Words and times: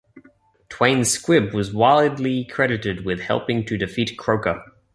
Twain's 0.67 1.11
squib 1.11 1.53
was 1.53 1.75
widely 1.75 2.43
credited 2.43 3.05
with 3.05 3.19
helping 3.19 3.63
to 3.67 3.77
defeat 3.77 4.17
Croker. 4.17 4.63